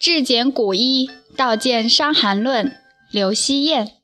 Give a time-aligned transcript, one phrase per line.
[0.00, 2.68] 至简古医，道见《伤寒论》，
[3.10, 3.96] 刘希燕。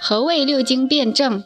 [0.00, 1.42] 何谓六经辩证？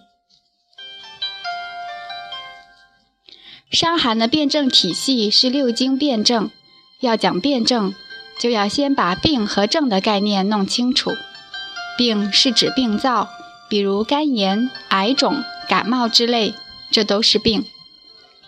[3.70, 6.50] 伤寒的辩证体系是六经辩证。
[7.00, 7.94] 要讲辩证，
[8.38, 11.12] 就要先把病和症的概念弄清楚。
[11.96, 13.30] 病是指病灶，
[13.70, 16.52] 比如肝炎、癌肿、感冒之类，
[16.90, 17.64] 这都是病。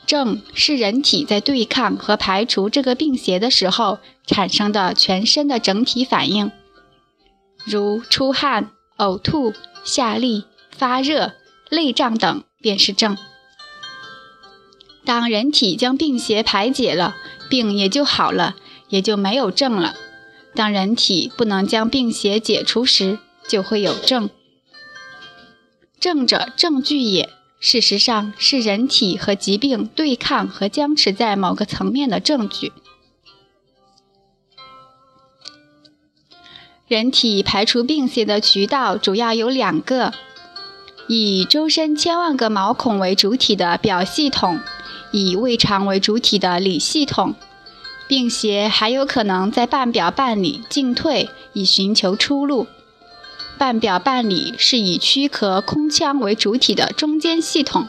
[0.06, 6.52] 症是人体在对抗和排除这个病邪的时候产生的全身的整体反应，
[7.64, 9.52] 如出汗、呕吐、
[9.84, 11.32] 下痢、发热、
[11.70, 13.18] 内胀等便是症。
[15.04, 17.16] 当人体将病邪排解了，
[17.48, 18.56] 病也就好了，
[18.88, 19.94] 也就没有症了。
[20.54, 24.30] 当人体不能将病邪解除时，就会有症。
[26.00, 27.30] 症者，证据也。
[27.58, 32.72] 事实上是人体和疾病对抗和僵持在某个层面的证据。
[36.86, 40.12] 人体排除病邪的渠道主要有两个：
[41.08, 44.60] 以周身千万个毛孔为主体的表系统，
[45.10, 47.34] 以胃肠为主体的里系统。
[48.06, 52.68] 病邪还有可能在半表半里进退，以寻求出路。
[53.58, 57.88] 半表半里是以躯壳空腔为主体的中间系统，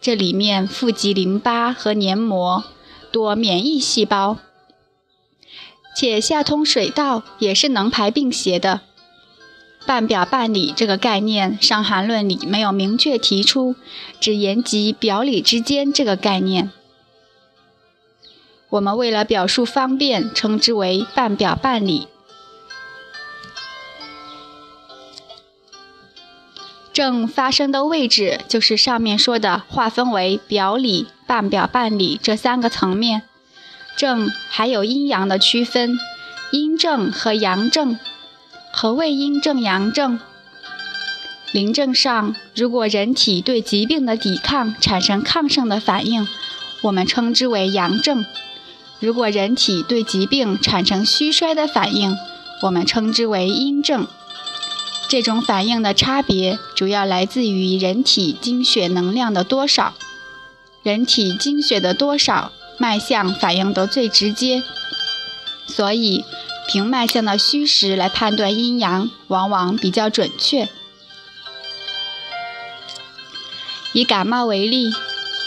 [0.00, 2.62] 这里面富集淋巴和黏膜，
[3.10, 4.38] 多免疫细胞，
[5.96, 8.82] 且下通水道，也是能排病邪的。
[9.84, 13.74] 半表半里这个概念，《伤寒论》里没有明确提出，
[14.20, 16.70] 只言及表里之间这个概念。
[18.70, 22.06] 我们为了表述方便，称之为半表半里。
[26.92, 33.22] 症发生的位置就是上面说的，划分为表里、半表半里这三个层面。
[33.96, 35.98] 症还有阴阳的区分，
[36.50, 37.98] 阴症和阳症。
[38.72, 40.18] 何谓阴症、阳症？
[41.52, 46.26] 临症上，如果人体对疾病的抵抗产生抗胜的反应，
[46.82, 48.24] 我们称之为阳症；
[49.00, 52.16] 如果人体对疾病产生虚衰的反应，
[52.62, 54.06] 我们称之为阴症。
[55.12, 59.92] 这种反应的差别主要来自于人体精血能量的多少。
[60.82, 64.62] 人体精血的多少，脉象反应得最直接，
[65.66, 66.24] 所以
[66.66, 70.70] 凭脉象的虚实来判断阴阳，往往比较准确。
[73.92, 74.94] 以感冒为例，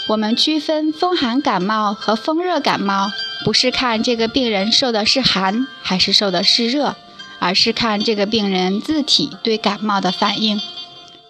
[0.06, 3.10] 我们区分风寒感冒和风热感冒，
[3.44, 6.94] 不是看这个病人受的是寒还是受的是热。
[7.38, 10.60] 而是看这个病人自体对感冒的反应。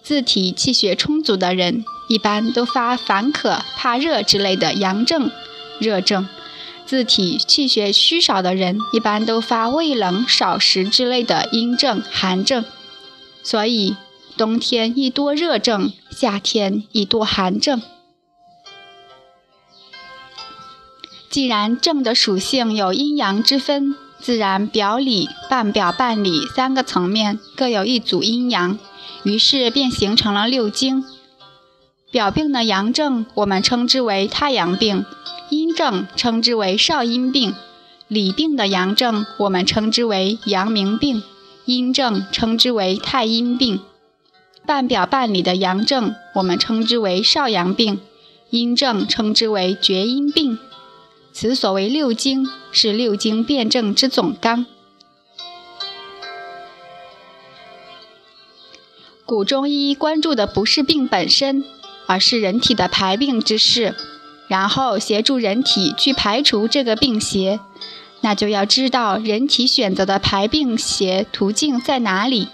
[0.02, 5.30] 自体气血充足的人，一般都发烦渴、怕热之类的阳症、
[5.80, 6.26] 热症；
[6.86, 12.64] 自体气血虚少的人，一般都发畏冷、少食之类的阴症、寒症。
[13.42, 13.96] 所以，
[14.36, 17.82] 冬天易多热症，夏天易多寒症。
[21.28, 23.96] 既然症的属性有阴阳之分。
[24.20, 28.78] 自然表里、半表半里三个层面各有一组阴阳，
[29.22, 31.04] 于是便形成了六经。
[32.10, 35.04] 表病的阳症，我们称之为太阳病；
[35.50, 37.52] 阴症称之为少阴病；
[38.08, 41.20] 里病的阳症，我们称之为阳明病；
[41.66, 43.80] 阴症称之为太阴病。
[44.64, 47.98] 半表半里的阳症，我们称之为少阳病；
[48.50, 50.58] 阴症称之为厥阴病。
[51.38, 54.64] 此所谓六经，是六经辩证之总纲。
[59.26, 61.62] 古中医关注的不是病本身，
[62.06, 63.94] 而是人体的排病之事，
[64.48, 67.60] 然后协助人体去排除这个病邪。
[68.22, 72.48] 那就要知道人体选择的排病邪途径在哪里，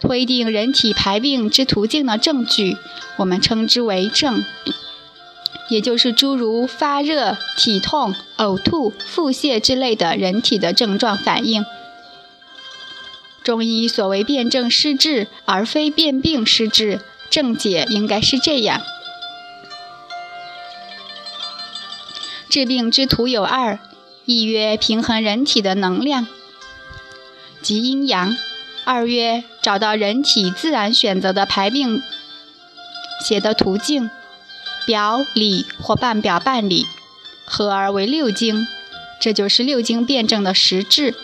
[0.00, 2.76] 推定人体排病之途径的证据，
[3.16, 4.44] 我们称之为证。
[5.68, 11.64] 也就是诸如发热、体痛、呕吐、腹泻之类的人体的症状反应。
[13.42, 17.00] 中医所谓辨证施治，而非辨病施治，
[17.30, 18.82] 正解应该是这样：
[22.50, 23.78] 治病之途有二，
[24.26, 26.26] 一曰平衡人体的能量
[27.62, 28.36] 及阴阳；
[28.84, 32.02] 二曰找到人体自然选择的排病
[33.24, 34.10] 邪的途径。
[34.88, 36.86] 表里或半表半里，
[37.44, 38.66] 合而为六经，
[39.20, 41.14] 这就是六经辩证的实质。